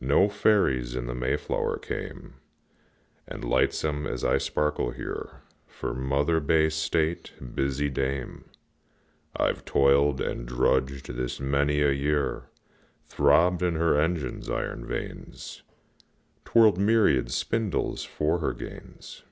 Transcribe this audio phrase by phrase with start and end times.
[0.00, 2.34] No fairies in the Mayflower came,
[3.28, 8.46] And, lightsome as I sparkle here, For Mother Bay State, busy dame,
[9.36, 12.50] I've toiled and drudged this many a year,
[13.06, 15.62] Throbbed in her engines' iron veins,
[16.44, 19.22] Twirled myriad spindles for her gains.